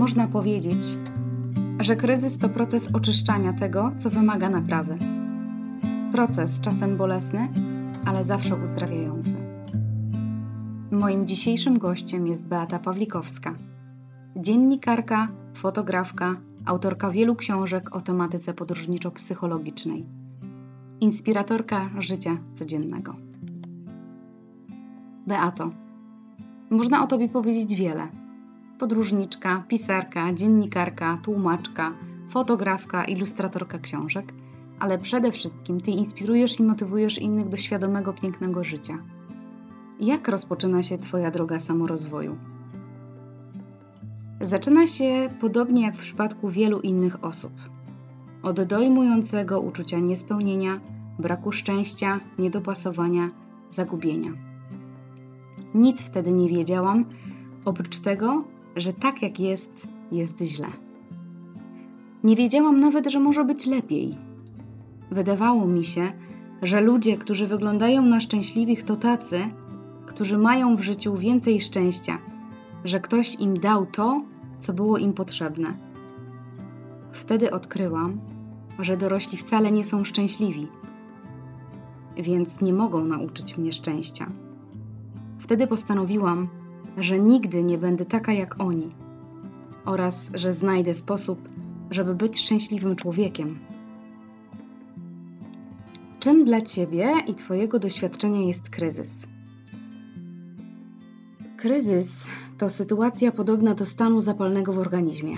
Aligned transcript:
można 0.00 0.28
powiedzieć, 0.28 0.82
że 1.80 1.96
kryzys 1.96 2.38
to 2.38 2.48
proces 2.48 2.88
oczyszczania 2.92 3.52
tego, 3.52 3.92
co 3.98 4.10
wymaga 4.10 4.48
naprawy. 4.48 4.98
Proces 6.12 6.60
czasem 6.60 6.96
bolesny, 6.96 7.48
ale 8.06 8.24
zawsze 8.24 8.56
uzdrawiający. 8.56 9.38
Moim 10.90 11.26
dzisiejszym 11.26 11.78
gościem 11.78 12.26
jest 12.26 12.48
Beata 12.48 12.78
Pawlikowska, 12.78 13.54
dziennikarka, 14.36 15.28
fotografka, 15.54 16.36
autorka 16.66 17.10
wielu 17.10 17.36
książek 17.36 17.96
o 17.96 18.00
tematyce 18.00 18.54
podróżniczo-psychologicznej, 18.54 20.04
inspiratorka 21.00 21.90
życia 21.98 22.36
codziennego. 22.54 23.16
Beato, 25.26 25.70
można 26.70 27.04
o 27.04 27.06
tobie 27.06 27.28
powiedzieć 27.28 27.74
wiele. 27.74 28.19
Podróżniczka, 28.80 29.64
pisarka, 29.68 30.34
dziennikarka, 30.34 31.18
tłumaczka, 31.22 31.92
fotografka, 32.28 33.04
ilustratorka 33.04 33.78
książek, 33.78 34.32
ale 34.78 34.98
przede 34.98 35.32
wszystkim 35.32 35.80
ty 35.80 35.90
inspirujesz 35.90 36.60
i 36.60 36.62
motywujesz 36.62 37.18
innych 37.18 37.48
do 37.48 37.56
świadomego, 37.56 38.12
pięknego 38.12 38.64
życia. 38.64 38.98
Jak 40.00 40.28
rozpoczyna 40.28 40.82
się 40.82 40.98
Twoja 40.98 41.30
droga 41.30 41.60
samorozwoju? 41.60 42.36
Zaczyna 44.40 44.86
się 44.86 45.28
podobnie 45.40 45.82
jak 45.82 45.94
w 45.96 46.00
przypadku 46.00 46.48
wielu 46.48 46.80
innych 46.80 47.24
osób. 47.24 47.52
Od 48.42 48.62
dojmującego 48.62 49.60
uczucia 49.60 49.98
niespełnienia, 49.98 50.80
braku 51.18 51.52
szczęścia, 51.52 52.20
niedopasowania, 52.38 53.30
zagubienia. 53.70 54.30
Nic 55.74 56.00
wtedy 56.00 56.32
nie 56.32 56.48
wiedziałam, 56.48 57.04
oprócz 57.64 57.98
tego, 57.98 58.44
że 58.76 58.92
tak 58.92 59.22
jak 59.22 59.40
jest, 59.40 59.88
jest 60.12 60.38
źle. 60.38 60.68
Nie 62.24 62.36
wiedziałam 62.36 62.80
nawet, 62.80 63.10
że 63.10 63.20
może 63.20 63.44
być 63.44 63.66
lepiej. 63.66 64.16
Wydawało 65.10 65.66
mi 65.66 65.84
się, 65.84 66.12
że 66.62 66.80
ludzie, 66.80 67.16
którzy 67.16 67.46
wyglądają 67.46 68.02
na 68.02 68.20
szczęśliwych, 68.20 68.82
to 68.82 68.96
tacy, 68.96 69.40
którzy 70.06 70.38
mają 70.38 70.76
w 70.76 70.80
życiu 70.80 71.16
więcej 71.16 71.60
szczęścia, 71.60 72.18
że 72.84 73.00
ktoś 73.00 73.34
im 73.34 73.60
dał 73.60 73.86
to, 73.86 74.18
co 74.58 74.72
było 74.72 74.98
im 74.98 75.12
potrzebne. 75.12 75.78
Wtedy 77.12 77.50
odkryłam, 77.50 78.20
że 78.78 78.96
dorośli 78.96 79.38
wcale 79.38 79.72
nie 79.72 79.84
są 79.84 80.04
szczęśliwi, 80.04 80.68
więc 82.16 82.60
nie 82.60 82.72
mogą 82.72 83.04
nauczyć 83.04 83.58
mnie 83.58 83.72
szczęścia. 83.72 84.26
Wtedy 85.38 85.66
postanowiłam, 85.66 86.48
że 86.96 87.18
nigdy 87.18 87.64
nie 87.64 87.78
będę 87.78 88.06
taka 88.06 88.32
jak 88.32 88.62
oni 88.62 88.88
oraz 89.84 90.30
że 90.34 90.52
znajdę 90.52 90.94
sposób, 90.94 91.48
żeby 91.90 92.14
być 92.14 92.40
szczęśliwym 92.40 92.96
człowiekiem. 92.96 93.58
Czym 96.20 96.44
dla 96.44 96.60
Ciebie 96.60 97.14
i 97.26 97.34
Twojego 97.34 97.78
doświadczenia 97.78 98.40
jest 98.40 98.70
kryzys? 98.70 99.26
Kryzys 101.56 102.26
to 102.58 102.70
sytuacja 102.70 103.32
podobna 103.32 103.74
do 103.74 103.86
stanu 103.86 104.20
zapalnego 104.20 104.72
w 104.72 104.78
organizmie. 104.78 105.36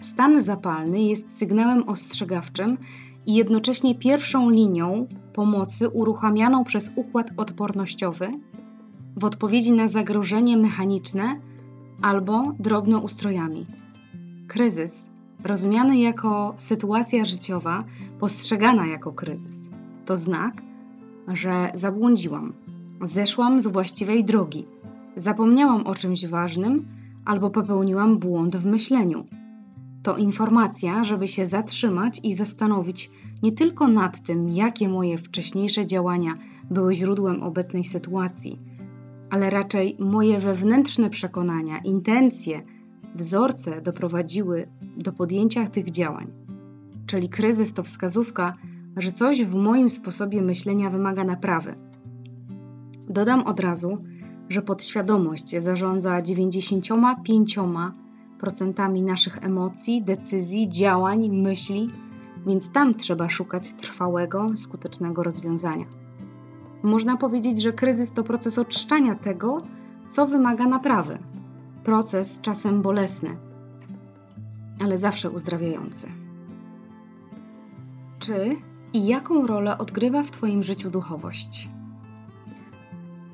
Stan 0.00 0.42
zapalny 0.42 1.02
jest 1.02 1.38
sygnałem 1.38 1.88
ostrzegawczym 1.88 2.78
i 3.26 3.34
jednocześnie 3.34 3.94
pierwszą 3.94 4.50
linią 4.50 5.06
pomocy 5.32 5.88
uruchamianą 5.88 6.64
przez 6.64 6.90
układ 6.96 7.30
odpornościowy 7.36 8.28
w 9.16 9.24
odpowiedzi 9.24 9.72
na 9.72 9.88
zagrożenie 9.88 10.56
mechaniczne 10.56 11.40
albo 12.02 12.52
drobnoustrojami. 12.58 13.66
Kryzys, 14.48 15.10
rozumiany 15.44 15.98
jako 15.98 16.54
sytuacja 16.58 17.24
życiowa, 17.24 17.84
postrzegana 18.20 18.86
jako 18.86 19.12
kryzys, 19.12 19.70
to 20.06 20.16
znak, 20.16 20.62
że 21.28 21.70
zabłądziłam, 21.74 22.52
zeszłam 23.02 23.60
z 23.60 23.66
właściwej 23.66 24.24
drogi, 24.24 24.66
zapomniałam 25.16 25.86
o 25.86 25.94
czymś 25.94 26.26
ważnym 26.26 26.88
albo 27.24 27.50
popełniłam 27.50 28.18
błąd 28.18 28.56
w 28.56 28.66
myśleniu. 28.66 29.24
To 30.02 30.16
informacja, 30.16 31.04
żeby 31.04 31.28
się 31.28 31.46
zatrzymać 31.46 32.20
i 32.22 32.34
zastanowić 32.34 33.10
nie 33.42 33.52
tylko 33.52 33.88
nad 33.88 34.22
tym, 34.22 34.48
jakie 34.48 34.88
moje 34.88 35.18
wcześniejsze 35.18 35.86
działania 35.86 36.34
były 36.70 36.94
źródłem 36.94 37.42
obecnej 37.42 37.84
sytuacji 37.84 38.71
ale 39.32 39.50
raczej 39.50 39.96
moje 39.98 40.38
wewnętrzne 40.38 41.10
przekonania, 41.10 41.78
intencje, 41.78 42.62
wzorce 43.14 43.80
doprowadziły 43.80 44.68
do 44.96 45.12
podjęcia 45.12 45.66
tych 45.66 45.90
działań. 45.90 46.32
Czyli 47.06 47.28
kryzys 47.28 47.72
to 47.72 47.82
wskazówka, 47.82 48.52
że 48.96 49.12
coś 49.12 49.44
w 49.44 49.54
moim 49.54 49.90
sposobie 49.90 50.42
myślenia 50.42 50.90
wymaga 50.90 51.24
naprawy. 51.24 51.74
Dodam 53.08 53.42
od 53.42 53.60
razu, 53.60 53.98
że 54.48 54.62
podświadomość 54.62 55.58
zarządza 55.58 56.22
95% 56.22 59.02
naszych 59.02 59.44
emocji, 59.44 60.02
decyzji, 60.02 60.68
działań, 60.68 61.28
myśli, 61.28 61.90
więc 62.46 62.70
tam 62.70 62.94
trzeba 62.94 63.28
szukać 63.28 63.72
trwałego, 63.72 64.56
skutecznego 64.56 65.22
rozwiązania. 65.22 66.01
Można 66.82 67.16
powiedzieć, 67.16 67.62
że 67.62 67.72
kryzys 67.72 68.12
to 68.12 68.24
proces 68.24 68.58
oczyszczania 68.58 69.14
tego, 69.14 69.58
co 70.08 70.26
wymaga 70.26 70.66
naprawy. 70.66 71.18
Proces 71.84 72.40
czasem 72.40 72.82
bolesny, 72.82 73.36
ale 74.80 74.98
zawsze 74.98 75.30
uzdrawiający. 75.30 76.08
Czy 78.18 78.56
i 78.92 79.06
jaką 79.06 79.46
rolę 79.46 79.78
odgrywa 79.78 80.22
w 80.22 80.30
Twoim 80.30 80.62
życiu 80.62 80.90
duchowość? 80.90 81.68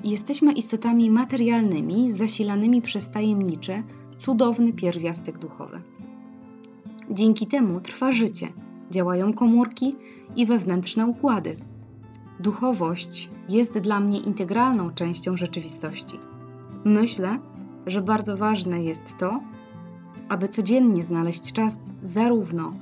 Jesteśmy 0.03 0.53
istotami 0.53 1.11
materialnymi, 1.11 2.11
zasilanymi 2.11 2.81
przez 2.81 3.09
tajemniczy, 3.09 3.83
cudowny 4.17 4.73
pierwiastek 4.73 5.37
duchowy. 5.37 5.81
Dzięki 7.11 7.47
temu 7.47 7.81
trwa 7.81 8.11
życie, 8.11 8.47
działają 8.91 9.33
komórki 9.33 9.95
i 10.35 10.45
wewnętrzne 10.45 11.05
układy 11.05 11.55
Duchowość 12.39 13.29
jest 13.49 13.79
dla 13.79 13.99
mnie 13.99 14.19
integralną 14.19 14.89
częścią 14.89 15.37
rzeczywistości. 15.37 16.19
Myślę, 16.85 17.39
że 17.85 18.01
bardzo 18.01 18.37
ważne 18.37 18.83
jest 18.83 19.17
to, 19.17 19.39
aby 20.29 20.47
codziennie 20.47 21.03
znaleźć 21.03 21.53
czas 21.53 21.77
zarówno 22.01 22.73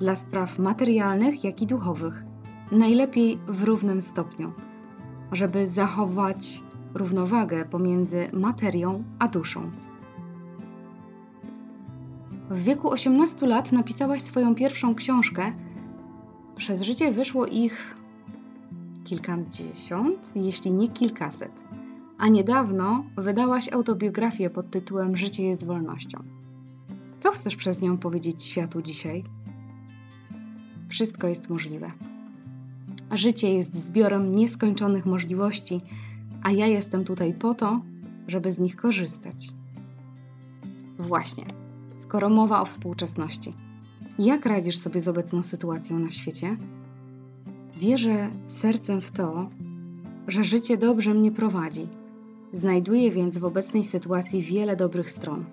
dla 0.00 0.16
spraw 0.16 0.58
materialnych, 0.58 1.44
jak 1.44 1.62
i 1.62 1.66
duchowych, 1.66 2.24
najlepiej 2.72 3.38
w 3.46 3.62
równym 3.62 4.02
stopniu, 4.02 4.52
żeby 5.32 5.66
zachować 5.66 6.62
równowagę 6.94 7.64
pomiędzy 7.64 8.28
materią 8.32 9.04
a 9.18 9.28
duszą. 9.28 9.70
W 12.50 12.62
wieku 12.62 12.90
18 12.90 13.46
lat 13.46 13.72
napisałaś 13.72 14.22
swoją 14.22 14.54
pierwszą 14.54 14.94
książkę. 14.94 15.52
Przez 16.56 16.82
życie 16.82 17.12
wyszło 17.12 17.46
ich 17.46 17.94
kilkadziesiąt, 19.04 20.32
jeśli 20.34 20.72
nie 20.72 20.88
kilkaset. 20.88 21.52
A 22.18 22.28
niedawno 22.28 23.04
wydałaś 23.16 23.72
autobiografię 23.72 24.50
pod 24.50 24.70
tytułem 24.70 25.16
Życie 25.16 25.42
jest 25.42 25.66
wolnością. 25.66 26.22
Co 27.20 27.30
chcesz 27.30 27.56
przez 27.56 27.82
nią 27.82 27.98
powiedzieć 27.98 28.44
światu 28.44 28.82
dzisiaj? 28.82 29.24
Wszystko 30.88 31.28
jest 31.28 31.50
możliwe. 31.50 31.88
Życie 33.10 33.54
jest 33.54 33.86
zbiorem 33.86 34.34
nieskończonych 34.34 35.06
możliwości, 35.06 35.80
a 36.42 36.50
ja 36.50 36.66
jestem 36.66 37.04
tutaj 37.04 37.34
po 37.34 37.54
to, 37.54 37.80
żeby 38.28 38.52
z 38.52 38.58
nich 38.58 38.76
korzystać. 38.76 39.48
Właśnie, 40.98 41.44
skoro 41.98 42.28
mowa 42.30 42.60
o 42.60 42.64
współczesności, 42.64 43.54
jak 44.18 44.46
radzisz 44.46 44.78
sobie 44.78 45.00
z 45.00 45.08
obecną 45.08 45.42
sytuacją 45.42 45.98
na 45.98 46.10
świecie? 46.10 46.56
Wierzę 47.82 48.30
sercem 48.46 49.00
w 49.00 49.10
to, 49.10 49.50
że 50.28 50.44
życie 50.44 50.76
dobrze 50.76 51.14
mnie 51.14 51.32
prowadzi. 51.32 51.88
Znajduję 52.52 53.10
więc 53.10 53.38
w 53.38 53.44
obecnej 53.44 53.84
sytuacji 53.84 54.42
wiele 54.42 54.76
dobrych 54.76 55.10
stron. 55.10 55.44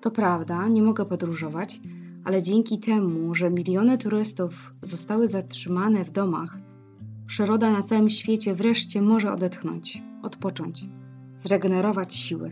To 0.00 0.10
prawda, 0.10 0.68
nie 0.68 0.82
mogę 0.82 1.04
podróżować, 1.04 1.80
ale 2.24 2.42
dzięki 2.42 2.78
temu, 2.78 3.34
że 3.34 3.50
miliony 3.50 3.98
turystów 3.98 4.74
zostały 4.82 5.28
zatrzymane 5.28 6.04
w 6.04 6.10
domach, 6.10 6.58
przyroda 7.26 7.70
na 7.70 7.82
całym 7.82 8.10
świecie 8.10 8.54
wreszcie 8.54 9.02
może 9.02 9.32
odetchnąć, 9.32 10.02
odpocząć, 10.22 10.84
zregenerować 11.34 12.14
siły. 12.14 12.48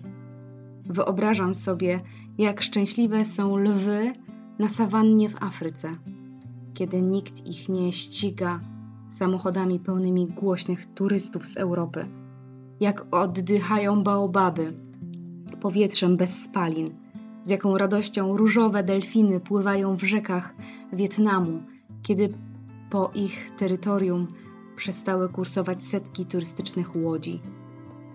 Wyobrażam 0.85 1.55
sobie, 1.55 2.01
jak 2.39 2.63
szczęśliwe 2.63 3.25
są 3.25 3.57
lwy 3.57 4.13
na 4.59 4.69
sawannie 4.69 5.29
w 5.29 5.43
Afryce, 5.43 5.93
kiedy 6.75 7.03
nikt 7.03 7.47
ich 7.47 7.69
nie 7.69 7.93
ściga, 7.93 8.59
samochodami 9.13 9.81
pełnymi 9.81 10.27
głośnych 10.27 10.87
turystów 10.95 11.47
z 11.47 11.57
Europy. 11.57 12.07
Jak 12.81 13.07
oddychają 13.11 14.03
baobaby, 14.03 14.73
powietrzem 15.61 16.17
bez 16.17 16.43
spalin, 16.43 16.95
z 17.43 17.49
jaką 17.49 17.79
radością 17.79 18.37
różowe 18.37 18.83
delfiny 18.83 19.41
pływają 19.41 19.97
w 19.97 20.03
rzekach 20.03 20.55
Wietnamu, 20.93 21.63
kiedy 22.03 22.35
po 22.91 23.11
ich 23.15 23.51
terytorium 23.59 24.29
przestały 24.77 25.29
kursować 25.29 25.85
setki 25.85 26.27
turystycznych 26.27 26.97
łodzi. 26.97 27.41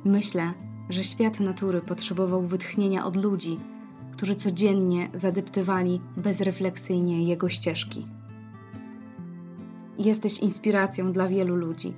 Myślę, 0.06 0.54
że 0.90 1.04
świat 1.04 1.40
natury 1.40 1.82
potrzebował 1.82 2.42
wytchnienia 2.42 3.06
od 3.06 3.24
ludzi, 3.24 3.60
którzy 4.12 4.36
codziennie 4.36 5.10
zadeptywali 5.14 6.02
bezrefleksyjnie 6.18 7.24
jego 7.24 7.50
ścieżki. 7.50 8.06
Jesteś 10.00 10.40
inspiracją 10.40 11.12
dla 11.12 11.28
wielu 11.28 11.56
ludzi. 11.56 11.94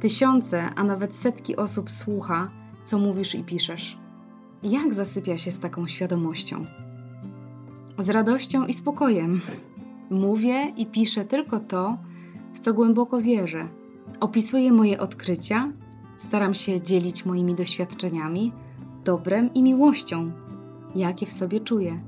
Tysiące, 0.00 0.70
a 0.76 0.84
nawet 0.84 1.14
setki 1.14 1.56
osób 1.56 1.90
słucha, 1.90 2.50
co 2.84 2.98
mówisz 2.98 3.34
i 3.34 3.44
piszesz. 3.44 3.98
Jak 4.62 4.94
zasypia 4.94 5.38
się 5.38 5.52
z 5.52 5.58
taką 5.58 5.88
świadomością? 5.88 6.64
Z 7.98 8.08
radością 8.08 8.66
i 8.66 8.72
spokojem. 8.72 9.40
Mówię 10.10 10.72
i 10.76 10.86
piszę 10.86 11.24
tylko 11.24 11.60
to, 11.60 11.98
w 12.54 12.60
co 12.60 12.74
głęboko 12.74 13.20
wierzę. 13.20 13.68
Opisuję 14.20 14.72
moje 14.72 15.00
odkrycia, 15.00 15.72
staram 16.16 16.54
się 16.54 16.80
dzielić 16.80 17.26
moimi 17.26 17.54
doświadczeniami, 17.54 18.52
dobrem 19.04 19.54
i 19.54 19.62
miłością, 19.62 20.32
jakie 20.94 21.26
w 21.26 21.32
sobie 21.32 21.60
czuję. 21.60 22.00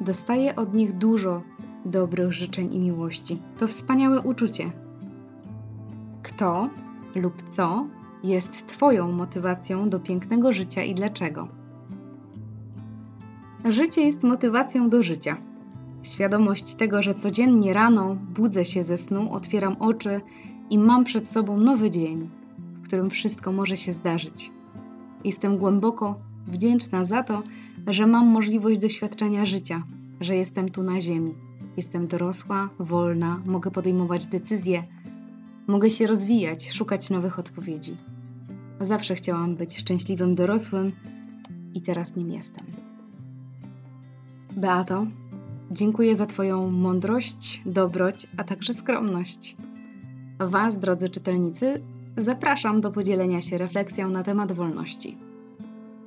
Dostaję 0.00 0.56
od 0.56 0.74
nich 0.74 0.98
dużo 0.98 1.42
dobrych 1.84 2.32
życzeń 2.32 2.74
i 2.74 2.78
miłości. 2.78 3.42
To 3.58 3.68
wspaniałe 3.68 4.20
uczucie. 4.20 4.72
Kto 6.22 6.68
lub 7.14 7.42
co 7.48 7.86
jest 8.24 8.66
Twoją 8.66 9.12
motywacją 9.12 9.88
do 9.88 10.00
pięknego 10.00 10.52
życia 10.52 10.82
i 10.82 10.94
dlaczego? 10.94 11.48
Życie 13.68 14.02
jest 14.02 14.22
motywacją 14.22 14.90
do 14.90 15.02
życia. 15.02 15.36
Świadomość 16.02 16.74
tego, 16.74 17.02
że 17.02 17.14
codziennie 17.14 17.72
rano 17.72 18.16
budzę 18.34 18.64
się 18.64 18.82
ze 18.82 18.96
snu, 18.96 19.32
otwieram 19.32 19.76
oczy 19.78 20.20
i 20.70 20.78
mam 20.78 21.04
przed 21.04 21.28
sobą 21.28 21.56
nowy 21.56 21.90
dzień, 21.90 22.30
w 22.58 22.86
którym 22.86 23.10
wszystko 23.10 23.52
może 23.52 23.76
się 23.76 23.92
zdarzyć. 23.92 24.50
Jestem 25.24 25.58
głęboko 25.58 26.18
wdzięczna 26.46 27.04
za 27.04 27.22
to, 27.22 27.42
że 27.86 28.06
mam 28.06 28.26
możliwość 28.26 28.80
doświadczenia 28.80 29.46
życia, 29.46 29.82
że 30.20 30.36
jestem 30.36 30.68
tu 30.68 30.82
na 30.82 31.00
Ziemi. 31.00 31.34
Jestem 31.76 32.06
dorosła, 32.06 32.68
wolna, 32.78 33.40
mogę 33.46 33.70
podejmować 33.70 34.26
decyzje, 34.26 34.82
mogę 35.66 35.90
się 35.90 36.06
rozwijać, 36.06 36.72
szukać 36.72 37.10
nowych 37.10 37.38
odpowiedzi. 37.38 37.96
Zawsze 38.80 39.14
chciałam 39.14 39.56
być 39.56 39.78
szczęśliwym 39.78 40.34
dorosłym 40.34 40.92
i 41.74 41.82
teraz 41.82 42.16
nim 42.16 42.30
jestem. 42.30 42.66
Beato, 44.56 45.06
dziękuję 45.70 46.16
za 46.16 46.26
Twoją 46.26 46.70
mądrość, 46.70 47.62
dobroć, 47.66 48.26
a 48.36 48.44
także 48.44 48.74
skromność. 48.74 49.56
Was, 50.38 50.78
drodzy 50.78 51.08
czytelnicy, 51.08 51.82
zapraszam 52.16 52.80
do 52.80 52.90
podzielenia 52.90 53.40
się 53.40 53.58
refleksją 53.58 54.08
na 54.08 54.22
temat 54.22 54.52
wolności. 54.52 55.18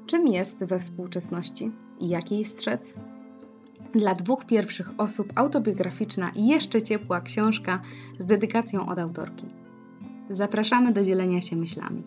Czym 0.06 0.27
jest 0.27 0.63
we 0.63 0.79
współczesności 0.79 1.71
i 2.00 2.09
jaki 2.09 2.45
strzec? 2.45 3.00
Dla 3.95 4.15
dwóch 4.15 4.45
pierwszych 4.45 4.89
osób 4.97 5.33
autobiograficzna 5.36 6.31
i 6.36 6.47
jeszcze 6.47 6.81
ciepła 6.81 7.21
książka 7.21 7.81
z 8.19 8.25
dedykacją 8.25 8.89
od 8.89 9.00
autorki. 9.00 9.45
Zapraszamy 10.30 10.94
do 10.94 11.03
dzielenia 11.03 11.42
się 11.42 11.56
myślami. 11.56 12.03